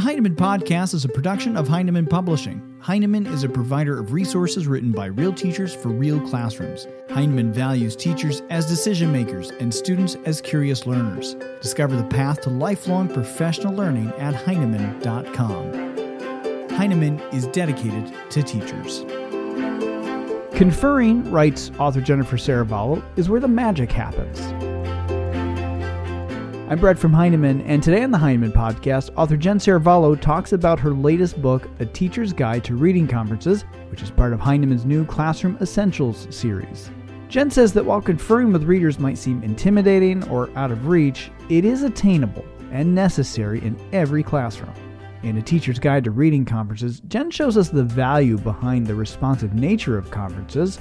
[0.00, 2.62] The Heinemann Podcast is a production of Heinemann Publishing.
[2.80, 6.86] Heinemann is a provider of resources written by real teachers for real classrooms.
[7.10, 11.34] Heinemann values teachers as decision makers and students as curious learners.
[11.60, 15.74] Discover the path to lifelong professional learning at Heinemann.com.
[16.70, 19.04] Heinemann is dedicated to teachers.
[20.56, 24.40] Conferring, writes author Jennifer Serravallo, is where the magic happens.
[26.70, 30.78] I'm Brett from Heinemann, and today on the Heinemann podcast, author Jen Serravallo talks about
[30.78, 35.04] her latest book, A Teacher's Guide to Reading Conferences, which is part of Heinemann's new
[35.04, 36.92] Classroom Essentials series.
[37.28, 41.64] Jen says that while conferring with readers might seem intimidating or out of reach, it
[41.64, 44.72] is attainable and necessary in every classroom.
[45.24, 49.54] In A Teacher's Guide to Reading Conferences, Jen shows us the value behind the responsive
[49.54, 50.78] nature of conferences,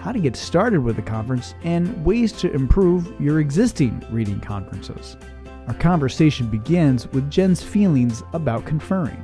[0.00, 5.16] how to get started with a conference, and ways to improve your existing reading conferences.
[5.68, 9.22] Our conversation begins with Jen's feelings about conferring.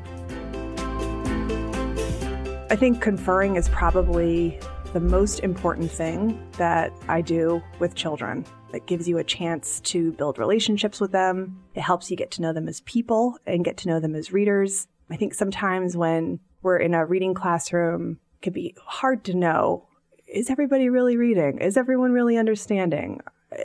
[2.68, 4.60] I think conferring is probably
[4.92, 8.44] the most important thing that I do with children.
[8.74, 11.62] It gives you a chance to build relationships with them.
[11.74, 14.30] It helps you get to know them as people and get to know them as
[14.30, 14.86] readers.
[15.08, 19.88] I think sometimes when we're in a reading classroom, it can be hard to know
[20.26, 21.58] is everybody really reading?
[21.58, 23.20] Is everyone really understanding?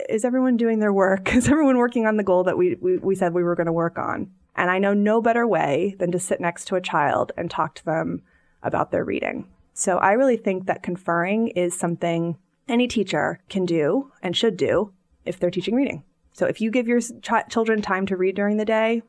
[0.08, 1.34] Is everyone doing their work?
[1.34, 3.72] Is everyone working on the goal that we, we, we said we were going to
[3.72, 4.30] work on?
[4.56, 7.74] And I know no better way than to sit next to a child and talk
[7.76, 8.22] to them
[8.62, 9.48] about their reading.
[9.74, 12.36] So I really think that conferring is something
[12.68, 14.92] any teacher can do and should do
[15.24, 16.04] if they're teaching reading.
[16.32, 19.02] So if you give your ch- children time to read during the day,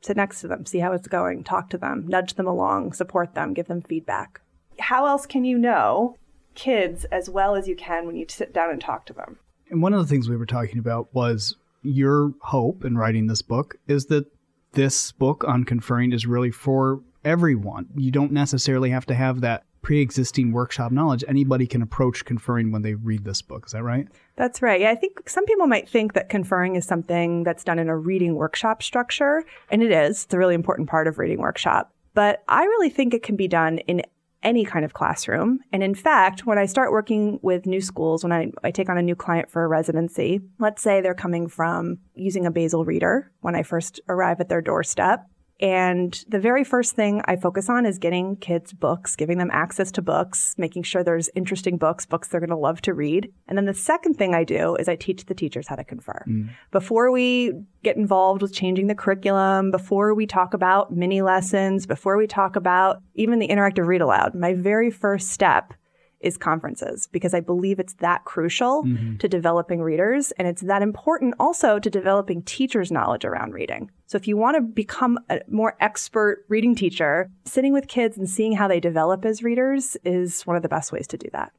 [0.00, 3.34] sit next to them, see how it's going, talk to them, nudge them along, support
[3.34, 4.40] them, give them feedback.
[4.78, 6.16] How else can you know
[6.58, 9.38] kids as well as you can when you sit down and talk to them.
[9.70, 13.42] And one of the things we were talking about was your hope in writing this
[13.42, 14.26] book is that
[14.72, 17.86] this book on conferring is really for everyone.
[17.96, 21.24] You don't necessarily have to have that pre-existing workshop knowledge.
[21.28, 23.66] Anybody can approach conferring when they read this book.
[23.66, 24.08] Is that right?
[24.36, 24.80] That's right.
[24.80, 27.96] Yeah i think some people might think that conferring is something that's done in a
[27.96, 30.24] reading workshop structure and it is.
[30.24, 31.92] It's a really important part of reading workshop.
[32.14, 34.02] But i really think it can be done in
[34.42, 35.60] any kind of classroom.
[35.72, 38.98] And in fact, when I start working with new schools, when I, I take on
[38.98, 43.32] a new client for a residency, let's say they're coming from using a basal reader
[43.40, 45.26] when I first arrive at their doorstep.
[45.60, 49.90] And the very first thing I focus on is getting kids books, giving them access
[49.92, 53.32] to books, making sure there's interesting books, books they're going to love to read.
[53.48, 56.24] And then the second thing I do is I teach the teachers how to confer.
[56.28, 56.50] Mm.
[56.70, 57.52] Before we
[57.82, 62.54] get involved with changing the curriculum, before we talk about mini lessons, before we talk
[62.54, 65.74] about even the interactive read aloud, my very first step
[66.20, 69.16] is conferences because I believe it's that crucial mm-hmm.
[69.16, 73.90] to developing readers and it's that important also to developing teachers' knowledge around reading.
[74.08, 78.28] So if you want to become a more expert reading teacher, sitting with kids and
[78.28, 81.52] seeing how they develop as readers is one of the best ways to do that.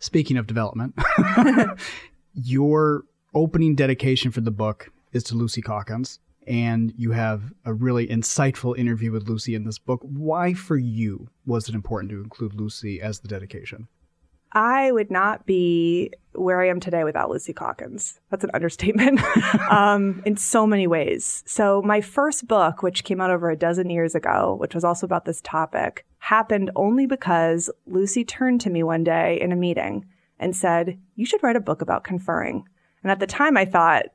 [0.00, 0.94] Speaking of development,
[2.34, 3.04] your
[3.34, 8.76] opening dedication for the book is to Lucy Calkins and you have a really insightful
[8.76, 10.00] interview with Lucy in this book.
[10.02, 13.88] Why, for you, was it important to include Lucy as the dedication?
[14.54, 18.20] I would not be where I am today without Lucy Calkins.
[18.30, 19.20] That's an understatement
[19.70, 21.42] um, in so many ways.
[21.46, 25.06] So, my first book, which came out over a dozen years ago, which was also
[25.06, 30.06] about this topic, happened only because Lucy turned to me one day in a meeting
[30.38, 32.64] and said, You should write a book about conferring.
[33.02, 34.06] And at the time, I thought,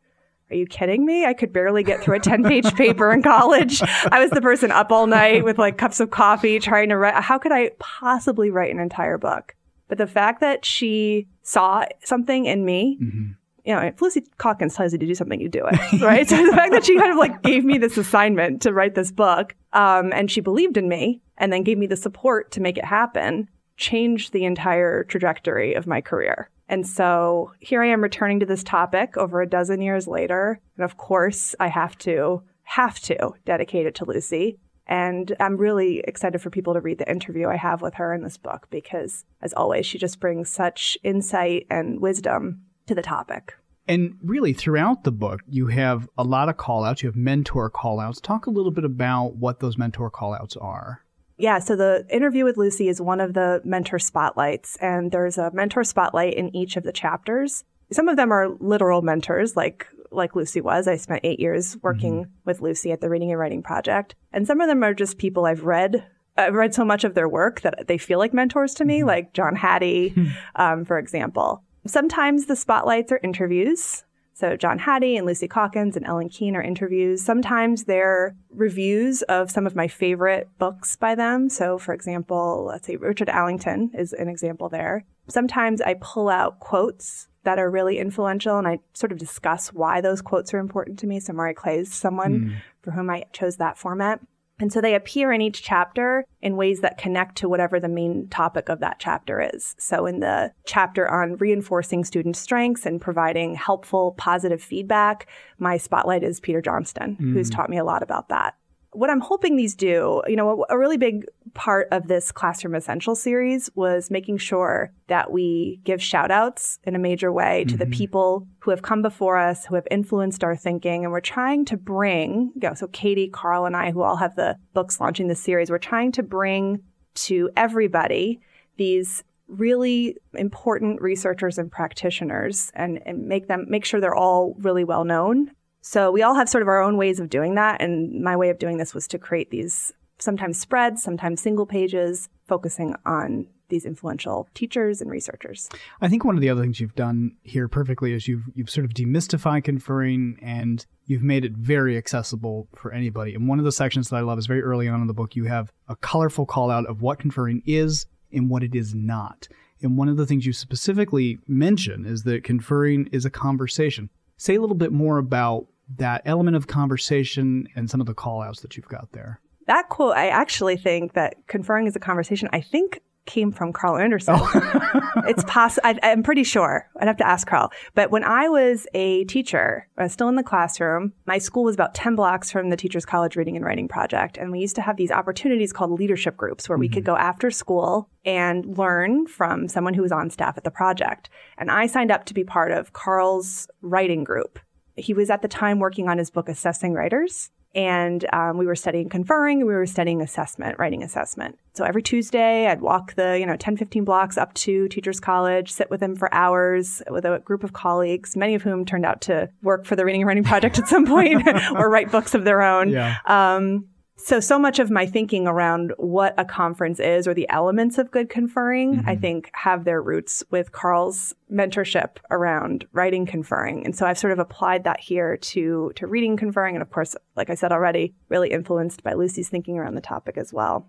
[0.52, 1.26] are you kidding me?
[1.26, 3.82] I could barely get through a 10 page paper in college.
[3.84, 7.14] I was the person up all night with like cups of coffee trying to write.
[7.14, 9.56] How could I possibly write an entire book?
[9.90, 13.32] But the fact that she saw something in me, mm-hmm.
[13.66, 16.30] you know, if Lucy Calkins tells you to do something, you do it, right?
[16.30, 19.12] so the fact that she kind of like gave me this assignment to write this
[19.12, 22.78] book, um, and she believed in me and then gave me the support to make
[22.78, 26.50] it happen, changed the entire trajectory of my career.
[26.68, 30.60] And so here I am returning to this topic over a dozen years later.
[30.78, 34.60] And of course, I have to, have to dedicate it to Lucy.
[34.90, 38.24] And I'm really excited for people to read the interview I have with her in
[38.24, 43.54] this book because, as always, she just brings such insight and wisdom to the topic.
[43.88, 47.04] And really, throughout the book, you have a lot of call outs.
[47.04, 48.20] You have mentor call outs.
[48.20, 51.04] Talk a little bit about what those mentor call outs are.
[51.38, 55.52] Yeah, so the interview with Lucy is one of the mentor spotlights, and there's a
[55.52, 57.64] mentor spotlight in each of the chapters.
[57.92, 60.88] Some of them are literal mentors, like like Lucy was.
[60.88, 62.32] I spent eight years working mm-hmm.
[62.46, 64.16] with Lucy at the Reading and Writing Project.
[64.32, 66.06] And some of them are just people I've read.
[66.38, 69.08] I've read so much of their work that they feel like mentors to me, mm-hmm.
[69.08, 70.16] like John Hattie,
[70.56, 71.64] um, for example.
[71.86, 74.04] Sometimes the spotlights are interviews.
[74.40, 77.22] So John Hattie and Lucy Calkins and Ellen Keene are interviews.
[77.22, 81.50] Sometimes they're reviews of some of my favorite books by them.
[81.50, 85.04] So for example, let's say Richard Allington is an example there.
[85.28, 90.02] Sometimes I pull out quotes that are really influential and I sort of discuss why
[90.02, 91.20] those quotes are important to me.
[91.20, 92.56] So Marie Clay is someone mm.
[92.84, 94.20] for whom I chose that format.
[94.60, 98.28] And so they appear in each chapter in ways that connect to whatever the main
[98.28, 99.74] topic of that chapter is.
[99.80, 106.22] So in the chapter on reinforcing student strengths and providing helpful, positive feedback, my spotlight
[106.22, 107.34] is Peter Johnston, mm.
[107.34, 108.59] who's taught me a lot about that
[108.92, 113.16] what I'm hoping these do, you know, a, really big part of this Classroom Essential
[113.16, 117.78] series was making sure that we give shout outs in a major way to mm-hmm.
[117.78, 121.04] the people who have come before us, who have influenced our thinking.
[121.04, 124.36] And we're trying to bring, you know, so Katie, Carl, and I, who all have
[124.36, 126.82] the books launching this series, we're trying to bring
[127.16, 128.40] to everybody
[128.78, 134.84] these really important researchers and practitioners and, and make them make sure they're all really
[134.84, 135.52] well known
[135.82, 137.82] so we all have sort of our own ways of doing that.
[137.82, 142.30] And my way of doing this was to create these sometimes spreads, sometimes single pages,
[142.48, 145.70] focusing on these influential teachers and researchers.
[146.02, 148.86] I think one of the other things you've done here perfectly is you've you've sort
[148.86, 153.36] of demystified conferring and you've made it very accessible for anybody.
[153.36, 155.36] And one of the sections that I love is very early on in the book
[155.36, 159.48] you have a colorful call out of what conferring is and what it is not.
[159.82, 164.10] And one of the things you specifically mention is that conferring is a conversation.
[164.40, 168.42] Say a little bit more about that element of conversation and some of the call
[168.42, 169.42] outs that you've got there.
[169.68, 173.98] That quote, I actually think that conferring is a conversation, I think came from Carl
[173.98, 174.36] Anderson.
[174.38, 175.12] Oh.
[175.28, 175.88] it's possible.
[176.04, 176.88] I'm pretty sure.
[177.00, 177.72] I'd have to ask Carl.
[177.94, 181.14] But when I was a teacher, I was still in the classroom.
[181.26, 184.38] My school was about 10 blocks from the Teachers College Reading and Writing Project.
[184.38, 186.82] And we used to have these opportunities called leadership groups where mm-hmm.
[186.82, 187.14] we could mm-hmm.
[187.14, 191.30] go after school and learn from someone who was on staff at the project.
[191.58, 194.60] And I signed up to be part of Carl's writing group.
[194.96, 197.52] He was at the time working on his book, Assessing Writers.
[197.76, 201.60] And um, we were studying conferring, we were studying assessment, writing assessment.
[201.74, 205.72] So every Tuesday, I'd walk the, you know, 10, 15 blocks up to Teachers College,
[205.72, 209.22] sit with them for hours with a group of colleagues, many of whom turned out
[209.22, 212.44] to work for the Reading and Writing Project at some point or write books of
[212.44, 212.90] their own.
[212.90, 213.18] Yeah.
[213.26, 213.89] Um,
[214.24, 218.12] so, so much of my thinking around what a conference is or the elements of
[218.12, 219.10] good conferring, mm-hmm.
[219.10, 223.86] I think have their roots with Carl's mentorship around writing conferring.
[223.86, 226.76] And so I've sort of applied that here to, to reading conferring.
[226.76, 230.38] And of course, like I said already, really influenced by Lucy's thinking around the topic
[230.38, 230.88] as well.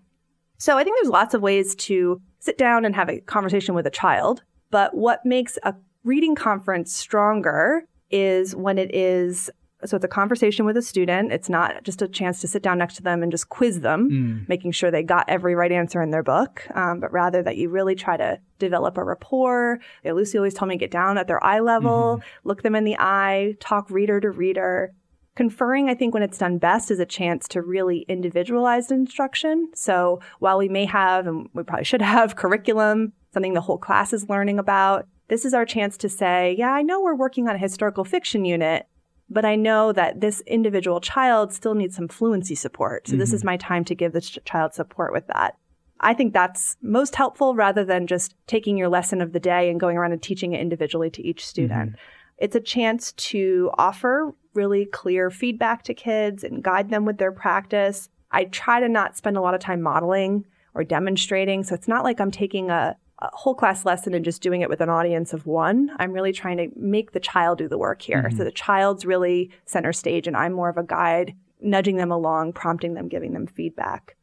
[0.57, 3.87] So I think there's lots of ways to sit down and have a conversation with
[3.87, 4.43] a child.
[4.69, 5.73] But what makes a
[6.03, 9.49] reading conference stronger is when it is
[9.85, 11.31] so it's a conversation with a student.
[11.31, 14.09] It's not just a chance to sit down next to them and just quiz them,
[14.09, 14.49] mm.
[14.49, 17.69] making sure they got every right answer in their book, um, but rather that you
[17.69, 19.79] really try to develop a rapport.
[20.03, 22.47] You know, Lucy always told me get down at their eye level, mm-hmm.
[22.47, 24.93] look them in the eye, talk reader to reader.
[25.35, 29.71] Conferring, I think, when it's done best, is a chance to really individualize instruction.
[29.73, 34.11] So while we may have, and we probably should have, curriculum, something the whole class
[34.11, 37.55] is learning about, this is our chance to say, yeah, I know we're working on
[37.55, 38.87] a historical fiction unit,
[39.31, 43.07] but I know that this individual child still needs some fluency support.
[43.07, 43.19] So mm-hmm.
[43.19, 43.47] this is mm-hmm.
[43.47, 45.55] my time to give this ch- child support with that.
[46.01, 49.79] I think that's most helpful rather than just taking your lesson of the day and
[49.79, 51.91] going around and teaching it individually to each student.
[51.91, 52.01] Mm-hmm.
[52.39, 57.31] It's a chance to offer really clear feedback to kids and guide them with their
[57.31, 58.09] practice.
[58.31, 61.63] I try to not spend a lot of time modeling or demonstrating.
[61.63, 64.69] So it's not like I'm taking a a whole class lesson and just doing it
[64.69, 65.91] with an audience of one.
[65.99, 68.23] I'm really trying to make the child do the work here.
[68.23, 68.37] Mm-hmm.
[68.37, 72.53] So the child's really center stage and I'm more of a guide, nudging them along,
[72.53, 74.15] prompting them, giving them feedback.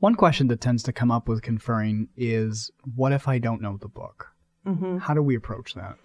[0.00, 3.76] One question that tends to come up with conferring is what if I don't know
[3.76, 4.28] the book?
[4.66, 4.98] Mm-hmm.
[4.98, 5.96] How do we approach that?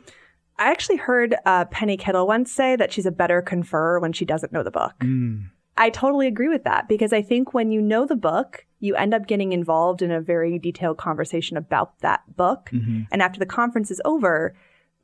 [0.57, 4.23] I actually heard uh, Penny Kittle once say that she's a better conferrer when she
[4.23, 4.93] doesn't know the book.
[4.99, 5.49] Mm.
[5.77, 9.13] I totally agree with that because I think when you know the book, you end
[9.13, 12.69] up getting involved in a very detailed conversation about that book.
[12.71, 13.03] Mm-hmm.
[13.11, 14.55] And after the conference is over,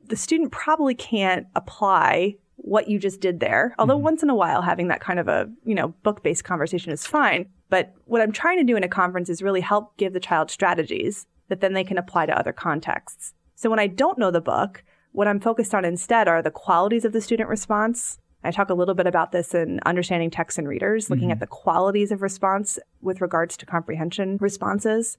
[0.06, 3.74] the student probably can't apply what you just did there.
[3.80, 4.04] Although mm-hmm.
[4.04, 7.48] once in a while having that kind of a, you know, book-based conversation is fine.
[7.70, 10.52] But what I'm trying to do in a conference is really help give the child
[10.52, 13.34] strategies that then they can apply to other contexts.
[13.56, 17.04] So when I don't know the book, what I'm focused on instead are the qualities
[17.04, 20.68] of the student response, I talk a little bit about this in Understanding Texts and
[20.68, 21.34] Readers, looking mm-hmm.
[21.34, 25.18] at the qualities of response with regards to comprehension responses.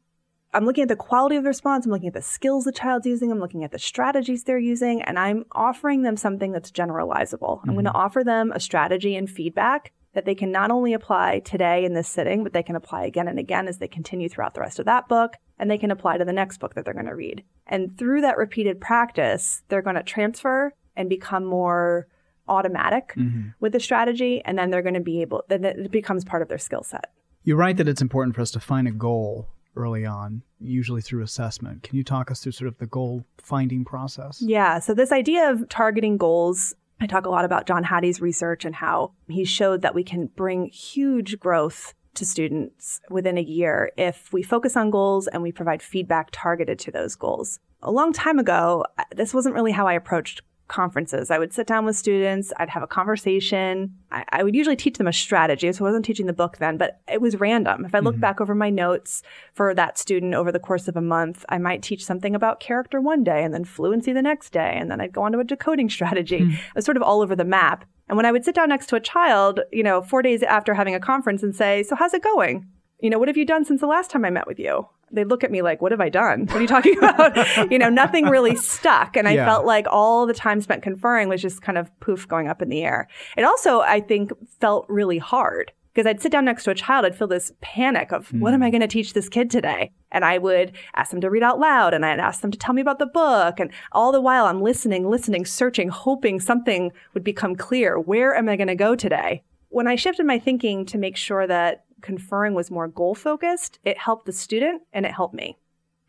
[0.54, 1.86] I'm looking at the quality of the response.
[1.86, 3.30] I'm looking at the skills the child's using.
[3.30, 7.58] I'm looking at the strategies they're using, and I'm offering them something that's generalizable.
[7.58, 7.70] Mm-hmm.
[7.70, 11.38] I'm going to offer them a strategy and feedback that they can not only apply
[11.38, 14.52] today in this sitting, but they can apply again and again as they continue throughout
[14.52, 16.92] the rest of that book, and they can apply to the next book that they're
[16.92, 17.42] going to read.
[17.66, 22.08] And through that repeated practice, they're going to transfer and become more
[22.48, 23.48] automatic mm-hmm.
[23.60, 26.48] with the strategy, and then they're going to be able, then it becomes part of
[26.48, 27.12] their skill set.
[27.44, 31.22] You're right that it's important for us to find a goal early on, usually through
[31.22, 31.82] assessment.
[31.82, 34.42] Can you talk us through sort of the goal finding process?
[34.42, 34.78] Yeah.
[34.78, 38.74] So, this idea of targeting goals, I talk a lot about John Hattie's research and
[38.74, 44.32] how he showed that we can bring huge growth to students within a year if
[44.32, 47.58] we focus on goals and we provide feedback targeted to those goals.
[47.82, 48.84] A long time ago,
[49.14, 50.42] this wasn't really how I approached
[50.72, 51.30] conferences.
[51.30, 53.94] I would sit down with students, I'd have a conversation.
[54.10, 55.70] I, I, would usually teach them a strategy.
[55.70, 57.84] So I wasn't teaching the book then, but it was random.
[57.84, 58.20] If I look mm-hmm.
[58.22, 61.82] back over my notes for that student over the course of a month, I might
[61.82, 64.74] teach something about character one day and then fluency the next day.
[64.76, 66.40] And then I'd go on to a decoding strategy.
[66.40, 66.52] Mm-hmm.
[66.54, 67.84] It was sort of all over the map.
[68.08, 70.72] And when I would sit down next to a child, you know, four days after
[70.72, 72.66] having a conference and say, So how's it going?
[73.00, 74.86] You know, what have you done since the last time I met with you?
[75.12, 76.46] They look at me like, what have I done?
[76.46, 77.70] What are you talking about?
[77.70, 79.16] you know, nothing really stuck.
[79.16, 79.44] And I yeah.
[79.44, 82.68] felt like all the time spent conferring was just kind of poof going up in
[82.68, 83.08] the air.
[83.36, 87.04] It also, I think, felt really hard because I'd sit down next to a child,
[87.04, 88.40] I'd feel this panic of mm.
[88.40, 88.72] what am I hmm.
[88.72, 89.90] going to teach this kid today?
[90.10, 92.74] And I would ask them to read out loud and I'd ask them to tell
[92.74, 93.60] me about the book.
[93.60, 97.98] And all the while I'm listening, listening, searching, hoping something would become clear.
[97.98, 99.42] Where am I going to go today?
[99.68, 103.98] When I shifted my thinking to make sure that conferring was more goal focused, it
[103.98, 105.58] helped the student and it helped me.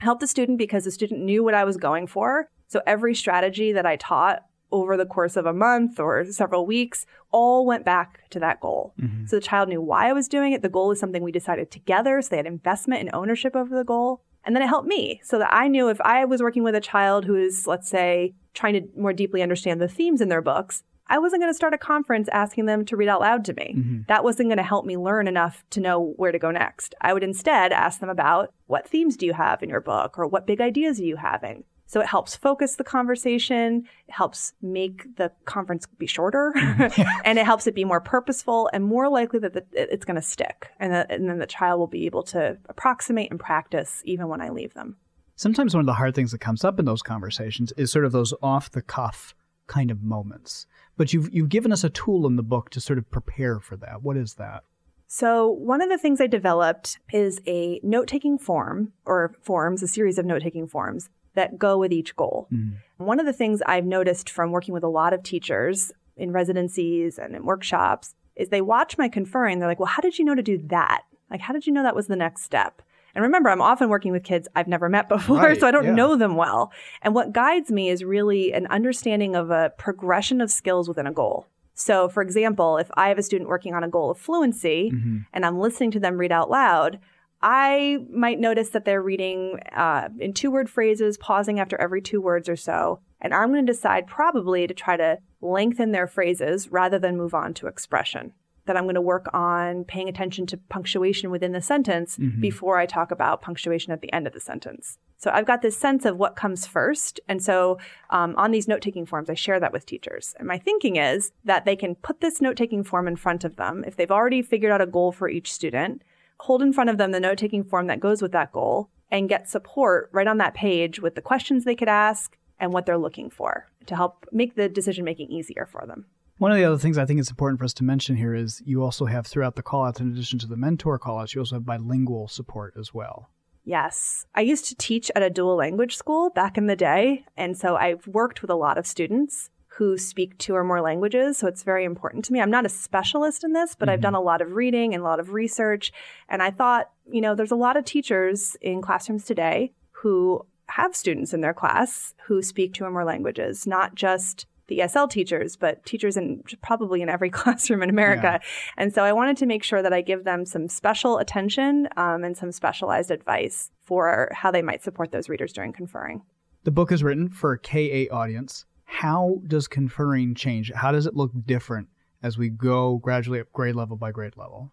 [0.02, 2.50] It helped the student because the student knew what I was going for.
[2.68, 7.06] So every strategy that I taught over the course of a month or several weeks
[7.32, 8.94] all went back to that goal.
[9.00, 9.28] Mm-hmm.
[9.28, 10.64] So the child knew why I was doing it.
[10.64, 12.22] The goal is something we decided together.
[12.22, 14.24] So they had investment and ownership over the goal.
[14.44, 16.82] And then it helped me so that I knew if I was working with a
[16.82, 20.84] child who is, let's say, trying to more deeply understand the themes in their books,
[21.08, 23.76] I wasn't going to start a conference asking them to read out loud to me.
[23.78, 24.02] Mm-hmm.
[24.08, 26.96] That wasn't going to help me learn enough to know where to go next.
[27.02, 30.28] I would instead ask them about what themes do you have in your book or
[30.28, 31.66] what big ideas are you having?
[31.86, 37.02] So it helps focus the conversation, it helps make the conference be shorter, mm-hmm.
[37.26, 40.22] and it helps it be more purposeful and more likely that the, it's going to
[40.22, 40.72] stick.
[40.80, 44.42] And, that, and then the child will be able to approximate and practice even when
[44.42, 44.96] I leave them.
[45.36, 48.12] Sometimes one of the hard things that comes up in those conversations is sort of
[48.12, 49.36] those off the cuff
[49.68, 50.66] kind of moments
[50.98, 53.76] but you've you've given us a tool in the book to sort of prepare for
[53.78, 54.04] that.
[54.04, 54.64] What is that?
[55.08, 59.88] So, one of the things I developed is a note taking form or forms, a
[59.88, 62.48] series of note taking forms that go with each goal.
[62.52, 62.78] Mm.
[62.98, 67.18] One of the things I've noticed from working with a lot of teachers in residencies
[67.18, 69.60] and in workshops is they watch my conferring.
[69.60, 71.04] They're like, well, how did you know to do that?
[71.30, 72.82] Like, how did you know that was the next step?
[73.16, 75.86] And remember, I'm often working with kids I've never met before, right, so I don't
[75.86, 75.94] yeah.
[75.94, 76.72] know them well.
[77.02, 81.14] And what guides me is really an understanding of a progression of skills within a
[81.14, 81.48] goal.
[81.76, 85.20] So, for example, if I have a student working on a goal of fluency mm-hmm.
[85.34, 87.00] and I'm listening to them read out loud,
[87.42, 92.22] I might notice that they're reading uh, in two word phrases, pausing after every two
[92.22, 93.00] words or so.
[93.20, 97.34] And I'm going to decide probably to try to lengthen their phrases rather than move
[97.34, 98.34] on to expression
[98.66, 102.40] that I'm going to work on paying attention to punctuation within the sentence mm-hmm.
[102.40, 104.98] before I talk about punctuation at the end of the sentence.
[105.18, 107.20] So I've got this sense of what comes first.
[107.28, 107.78] And so
[108.10, 110.36] um, on these note taking forms, I share that with teachers.
[110.38, 113.56] And my thinking is that they can put this note taking form in front of
[113.56, 116.02] them if they've already figured out a goal for each student,
[116.40, 119.30] hold in front of them the note taking form that goes with that goal, and
[119.30, 122.98] get support right on that page with the questions they could ask and what they're
[122.98, 126.06] looking for to help make the decision making easier for them.
[126.44, 128.62] One of the other things I think it's important for us to mention here is
[128.66, 131.66] you also have throughout the callouts, in addition to the mentor callouts, you also have
[131.66, 133.30] bilingual support as well.
[133.64, 134.26] Yes.
[134.36, 137.24] I used to teach at a dual language school back in the day.
[137.38, 141.38] And so I've worked with a lot of students who speak two or more languages.
[141.38, 142.42] So it's very important to me.
[142.42, 143.94] I'm not a specialist in this, but mm-hmm.
[143.94, 145.94] I've done a lot of reading and a lot of research.
[146.28, 150.94] And I thought, you know, there's a lot of teachers in classrooms today who have
[150.94, 155.56] students in their class who speak two or more languages, not just the ESL teachers,
[155.56, 158.40] but teachers in probably in every classroom in America.
[158.42, 158.50] Yeah.
[158.78, 162.24] And so I wanted to make sure that I give them some special attention um,
[162.24, 166.24] and some specialized advice for how they might support those readers during conferring.
[166.64, 168.66] The book is written for a K 8 audience.
[168.86, 170.72] How does conferring change?
[170.74, 171.90] How does it look different
[172.22, 174.72] as we go gradually up grade level by grade level?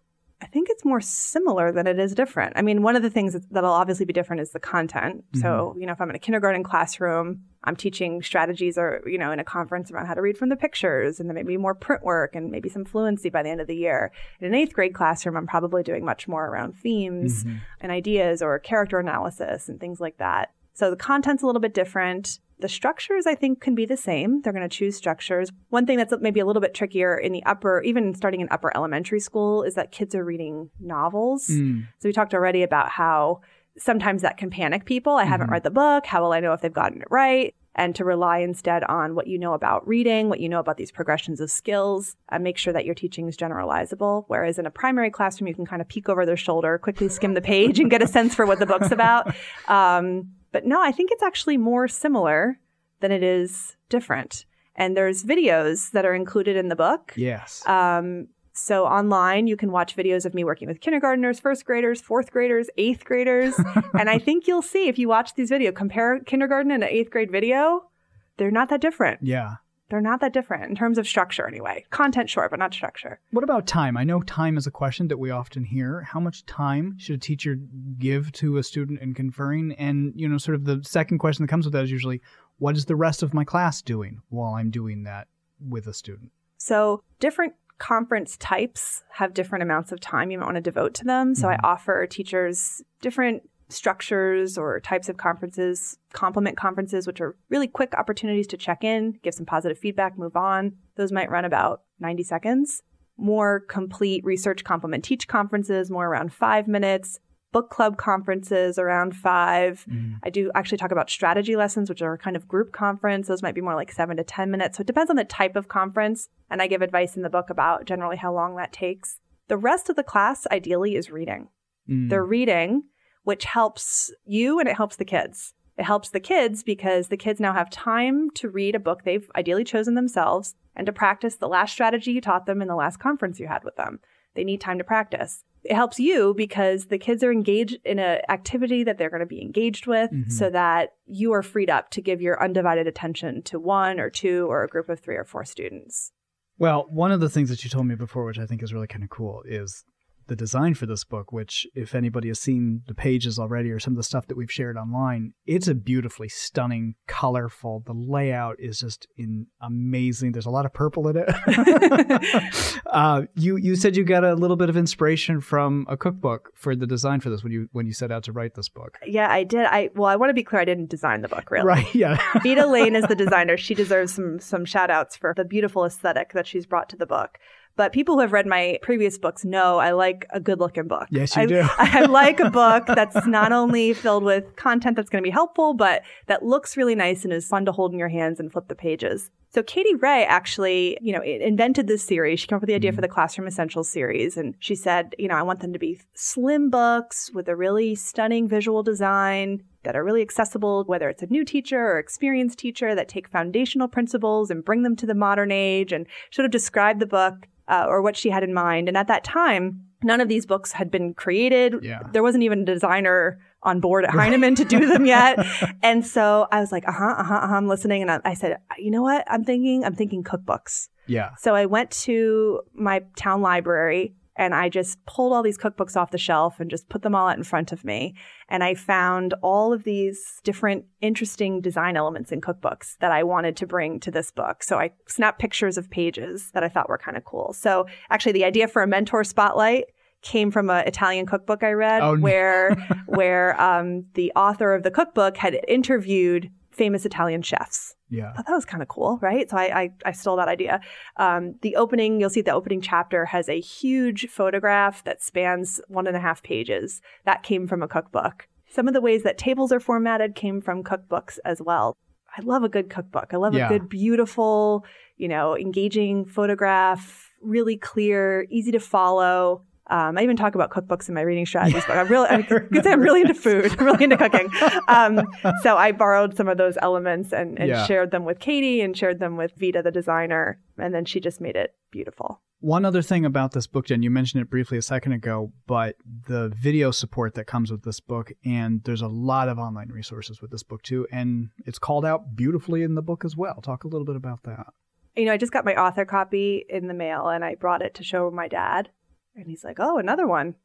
[0.81, 2.53] It's more similar than it is different.
[2.55, 5.17] I mean, one of the things that'll obviously be different is the content.
[5.17, 5.41] Mm-hmm.
[5.41, 9.31] So, you know, if I'm in a kindergarten classroom, I'm teaching strategies or, you know,
[9.31, 12.01] in a conference around how to read from the pictures and then maybe more print
[12.01, 14.11] work and maybe some fluency by the end of the year.
[14.39, 17.57] In an eighth grade classroom, I'm probably doing much more around themes mm-hmm.
[17.81, 20.49] and ideas or character analysis and things like that.
[20.73, 22.39] So the content's a little bit different.
[22.59, 24.41] The structures, I think, can be the same.
[24.41, 25.49] They're going to choose structures.
[25.69, 28.71] One thing that's maybe a little bit trickier in the upper, even starting in upper
[28.75, 31.47] elementary school, is that kids are reading novels.
[31.47, 31.87] Mm.
[31.99, 33.41] So we talked already about how
[33.77, 35.15] sometimes that can panic people.
[35.15, 35.31] I mm-hmm.
[35.31, 36.05] haven't read the book.
[36.05, 37.55] How will I know if they've gotten it right?
[37.75, 40.91] and to rely instead on what you know about reading, what you know about these
[40.91, 44.25] progressions of skills, and make sure that your teaching is generalizable.
[44.27, 47.33] Whereas in a primary classroom, you can kind of peek over their shoulder, quickly skim
[47.33, 49.33] the page, and get a sense for what the book's about.
[49.67, 52.59] Um, but no, I think it's actually more similar
[52.99, 54.45] than it is different.
[54.75, 57.13] And there's videos that are included in the book.
[57.15, 57.65] Yes.
[57.67, 62.31] Um, so online, you can watch videos of me working with kindergartners, first graders, fourth
[62.31, 63.55] graders, eighth graders.
[63.99, 67.11] and I think you'll see if you watch these videos, compare kindergarten and an eighth
[67.11, 67.89] grade video,
[68.37, 69.19] they're not that different.
[69.21, 69.55] yeah.
[69.91, 71.83] They're not that different in terms of structure anyway.
[71.89, 73.19] Content, sure, but not structure.
[73.31, 73.97] What about time?
[73.97, 76.03] I know time is a question that we often hear.
[76.03, 77.59] How much time should a teacher
[77.99, 79.73] give to a student in conferring?
[79.73, 82.21] And, you know, sort of the second question that comes with that is usually,
[82.57, 85.27] what is the rest of my class doing while I'm doing that
[85.59, 86.31] with a student?
[86.57, 91.03] So different conference types have different amounts of time you might want to devote to
[91.03, 91.35] them.
[91.35, 91.65] So I mm-hmm.
[91.65, 98.47] offer teachers different structures or types of conferences, compliment conferences, which are really quick opportunities
[98.47, 100.73] to check in, give some positive feedback, move on.
[100.95, 102.83] Those might run about 90 seconds.
[103.17, 107.19] More complete research compliment teach conferences, more around five minutes.
[107.51, 109.85] Book club conferences around five.
[110.23, 113.27] I do actually talk about strategy lessons, which are kind of group conference.
[113.27, 114.77] Those might be more like seven to 10 minutes.
[114.77, 116.29] So it depends on the type of conference.
[116.49, 119.19] And I give advice in the book about generally how long that takes.
[119.49, 121.49] The rest of the class ideally is reading.
[121.89, 122.09] Mm.
[122.09, 122.83] They're reading,
[123.23, 125.53] which helps you and it helps the kids.
[125.77, 129.29] It helps the kids because the kids now have time to read a book they've
[129.35, 132.99] ideally chosen themselves and to practice the last strategy you taught them in the last
[132.99, 133.99] conference you had with them.
[134.35, 135.43] They need time to practice.
[135.63, 139.25] It helps you because the kids are engaged in an activity that they're going to
[139.25, 140.31] be engaged with Mhm.
[140.31, 144.47] so that you are freed up to give your undivided attention to one or two
[144.49, 146.11] or a group of three or four students.
[146.57, 148.87] Well, one of the things that you told me before, which I think is really
[148.87, 149.83] kind of cool, is
[150.27, 153.93] the design for this book, which, if anybody has seen the pages already or some
[153.93, 157.83] of the stuff that we've shared online, it's a beautifully stunning, colorful.
[157.85, 160.31] The layout is just in amazing.
[160.31, 162.81] There's a lot of purple in it.
[162.87, 166.75] uh, you you said you got a little bit of inspiration from a cookbook for
[166.75, 168.97] the design for this when you when you set out to write this book.
[169.05, 169.65] Yeah, I did.
[169.65, 170.61] I well, I want to be clear.
[170.61, 171.65] I didn't design the book, really.
[171.65, 171.95] Right?
[171.95, 172.17] Yeah.
[172.43, 173.57] Vita Lane is the designer.
[173.57, 177.05] She deserves some some shout outs for the beautiful aesthetic that she's brought to the
[177.05, 177.37] book.
[177.75, 181.07] But people who have read my previous books know I like a good looking book.
[181.09, 181.67] Yes, you I, do.
[181.77, 185.73] I like a book that's not only filled with content that's going to be helpful,
[185.73, 188.67] but that looks really nice and is fun to hold in your hands and flip
[188.67, 189.31] the pages.
[189.53, 192.39] So Katie Ray actually, you know, invented this series.
[192.39, 193.15] She came up with the idea for the mm-hmm.
[193.15, 194.37] Classroom Essentials series.
[194.37, 197.95] And she said, you know, I want them to be slim books with a really
[197.95, 202.95] stunning visual design that are really accessible, whether it's a new teacher or experienced teacher
[202.95, 206.99] that take foundational principles and bring them to the modern age and sort of describe
[206.99, 208.87] the book uh, or what she had in mind.
[208.87, 211.75] And at that time, none of these books had been created.
[211.81, 211.99] Yeah.
[212.11, 215.39] There wasn't even a designer on board at Heinemann to do them yet.
[215.83, 218.01] And so I was like, uh huh, uh huh, uh-huh, I'm listening.
[218.01, 219.23] And I, I said, you know what?
[219.27, 220.89] I'm thinking, I'm thinking cookbooks.
[221.07, 221.31] Yeah.
[221.39, 226.09] So I went to my town library and I just pulled all these cookbooks off
[226.09, 228.15] the shelf and just put them all out in front of me.
[228.49, 233.55] And I found all of these different interesting design elements in cookbooks that I wanted
[233.57, 234.63] to bring to this book.
[234.63, 237.53] So I snapped pictures of pages that I thought were kind of cool.
[237.53, 239.85] So actually the idea for a mentor spotlight
[240.23, 242.21] came from an Italian cookbook I read Oh, no.
[242.21, 242.71] where
[243.05, 246.49] where um, the author of the cookbook had interviewed
[246.83, 248.33] famous Italian chefs Yeah.
[248.33, 249.45] thought that was kind of cool, right?
[249.49, 250.81] So I, I, I stole that idea.
[251.17, 256.07] Um, the opening, you'll see the opening chapter has a huge photograph that spans one
[256.07, 257.01] and a half pages.
[257.25, 258.47] That came from a cookbook.
[258.67, 261.87] Some of the ways that tables are formatted came from cookbooks as well.
[262.35, 263.29] I love a good cookbook.
[263.33, 263.65] I love Yeah.
[263.67, 264.85] a good, beautiful,
[265.17, 269.65] you know, engaging photograph, really clear, easy to follow.
[269.91, 271.95] Um, I even talk about cookbooks in my reading strategies book.
[271.95, 273.75] I'm really, I could say I'm really into food.
[273.77, 274.49] I'm really into cooking.
[274.87, 275.21] Um,
[275.61, 277.85] so I borrowed some of those elements and, and Yeah.
[277.85, 280.59] shared them with Katie and shared them with Vita, the designer.
[280.77, 282.41] And then she just made it beautiful.
[282.61, 285.95] One other thing about this book, Jen, you mentioned it briefly a second ago, but
[286.27, 290.43] the video support that comes with this book, and there's a lot of online resources
[290.43, 293.61] with this book too, and it's called out beautifully in the book as well.
[293.61, 294.67] Talk a little bit about that.
[295.15, 297.95] You know, I just got my author copy in the mail and I brought it
[297.95, 298.89] to show my dad.
[299.35, 300.55] And he's like, oh, another one.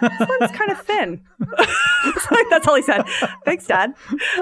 [0.00, 0.10] this
[0.40, 1.22] one's kind of thin.
[2.20, 3.02] So That's all he said.
[3.44, 3.92] Thanks, Dad.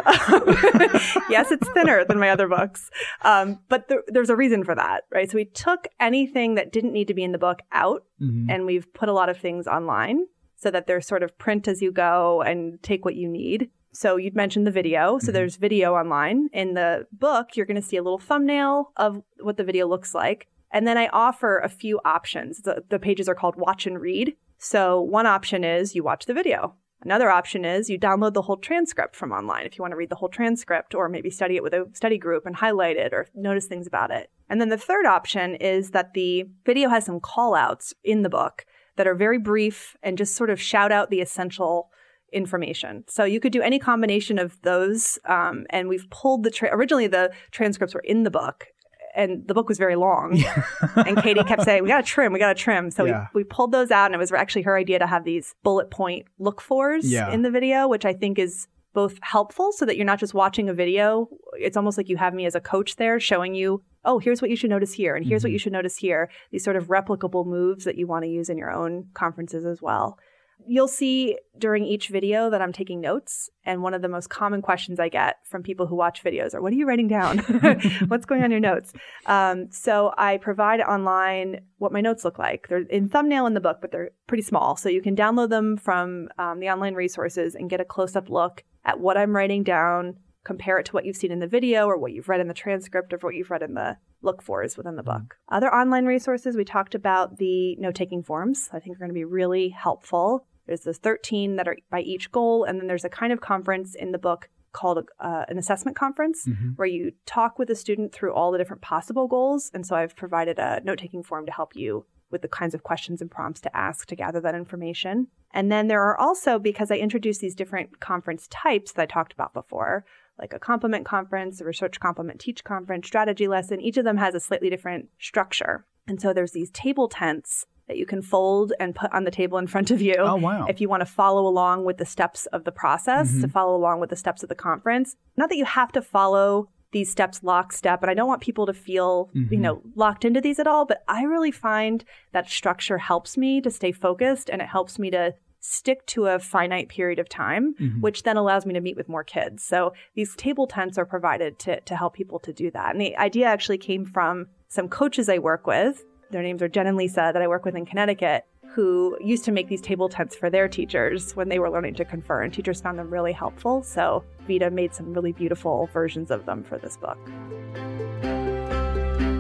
[0.05, 0.43] Um,
[1.31, 2.91] yes, it's thinner than my other books.
[3.23, 5.31] Um, but there, there's a reason for that, right?
[5.31, 8.47] So we took anything that didn't need to be in the book out Mhm.
[8.51, 11.81] and we've put a lot of things online so that they're sort of print as
[11.83, 13.71] you go and take what you need.
[13.93, 15.19] So you'd mentioned the video.
[15.19, 15.35] So Mhm.
[15.35, 16.49] there's video online.
[16.53, 20.15] In the book, you're going to see a little thumbnail of what the video looks
[20.15, 20.49] like.
[20.75, 22.61] And then I offer a few options.
[22.61, 24.37] The, the pages are called watch and read.
[24.59, 28.57] So one option is you watch the video Another option is you download the whole
[28.57, 31.63] transcript from online if you want to read the whole transcript or maybe study it
[31.63, 34.31] with a study group and highlight it or notice things about it.
[34.49, 38.31] And then the third option is that the video has some call outs in the
[38.31, 38.65] book
[38.97, 41.91] that are very brief and just sort of shout out the essential
[42.33, 43.05] information.
[43.07, 45.19] So you could do any combination of those.
[45.27, 48.69] Um, and we've pulled the tra- originally the transcripts were in the book.
[49.17, 50.43] And the book was very long.
[50.97, 52.91] and Katie kept saying, We got to trim, we got to trim.
[52.91, 53.29] So yeah.
[53.33, 55.91] we, we pulled those out, and it was actually her idea to have these bullet
[55.91, 57.31] point look fors yeah.
[57.31, 60.69] in the video, which I think is both helpful so that you're not just watching
[60.69, 61.29] a video.
[61.55, 64.51] It's almost like you have me as a coach there showing you, oh, here's what
[64.51, 65.49] you should notice here, and here's mm-hmm.
[65.49, 66.31] what you should notice here.
[66.51, 69.83] These sort of replicable moves that you want to use in your own conferences as
[69.83, 70.19] well.
[70.67, 73.51] You'll see during each video that I'm taking notes.
[73.65, 76.63] And one of the most common questions I get from people who watch videos are,
[76.63, 77.39] What are you writing down?
[78.09, 78.93] What's going on in your notes?
[79.27, 82.69] Um, so I provide online what my notes look like.
[82.69, 84.77] They're in thumbnail in the book, but they're pretty small.
[84.77, 88.29] So you can download them from um, the online resources and get a close up
[88.29, 91.87] look at what I'm writing down, compare it to what you've seen in the video
[91.87, 94.77] or what you've read in the transcript or what you've read in the look fors
[94.77, 95.23] within the book.
[95.23, 95.55] Mm-hmm.
[95.57, 98.69] Other online resources, we talked about the note taking forms.
[98.73, 100.47] I think are going to be really helpful.
[100.67, 103.95] There's the 13 that are by each goal, and then there's a kind of conference
[103.95, 106.71] in the book called uh, an assessment conference mm-hmm.
[106.71, 109.71] where you talk with a student through all the different possible goals.
[109.73, 112.83] And so I've provided a note taking form to help you with the kinds of
[112.83, 115.29] questions and prompts to ask to gather that information.
[115.53, 119.33] And then there are also, because I introduced these different conference types that I talked
[119.33, 120.05] about before,
[120.39, 124.35] like a compliment conference, a research compliment teach conference, strategy lesson, each of them has
[124.35, 125.87] a slightly different structure.
[126.07, 129.59] And so there's these table tents that you can fold and put on the table
[129.59, 130.15] in front of you.
[130.19, 130.67] Oh, wow.
[130.69, 133.43] If you want to follow along with the steps of the process, mm-hmm.
[133.43, 135.17] to follow along with the steps of the conference.
[135.37, 138.73] Not that you have to follow these steps lockstep, and I don't want people to
[138.73, 139.53] feel, mm-hmm.
[139.53, 143.61] you know, locked into these at all, but I really find that structure helps me
[143.61, 147.75] to stay focused and it helps me to stick to a finite period of time,
[147.75, 148.01] mm-hmm.
[148.01, 149.63] which then allows me to meet with more kids.
[149.65, 152.93] So these table tents are provided to, to help people to do that.
[152.93, 156.89] And the idea actually came from some coaches I work with their names are Jen
[156.89, 160.35] and Lisa that I work with in Connecticut, who used to make these table tents
[160.35, 163.85] for their teachers when they were learning to confer, and teachers found them really helpful.
[163.85, 167.19] So Vita made some really beautiful versions of them for this book.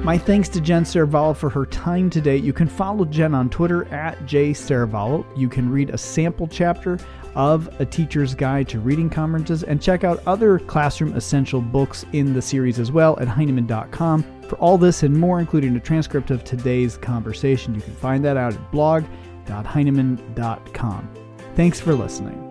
[0.04, 2.36] My thanks to Jen Serravallo for her time today.
[2.36, 5.24] You can follow Jen on Twitter at jserravallo.
[5.34, 6.98] You can read a sample chapter
[7.34, 12.34] of A Teacher's Guide to Reading Conferences and check out other classroom essential books in
[12.34, 14.42] the series as well at Heinemann.com.
[14.46, 18.36] For all this and more, including a transcript of today's conversation, you can find that
[18.36, 21.08] out at blog.heinemann.com.
[21.54, 22.43] Thanks for listening.